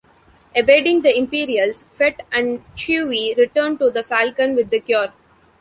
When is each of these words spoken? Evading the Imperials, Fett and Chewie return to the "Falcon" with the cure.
Evading 0.55 1.03
the 1.03 1.15
Imperials, 1.15 1.83
Fett 1.83 2.25
and 2.31 2.63
Chewie 2.75 3.37
return 3.37 3.77
to 3.77 3.91
the 3.91 4.01
"Falcon" 4.01 4.55
with 4.55 4.71
the 4.71 4.79
cure. 4.79 5.13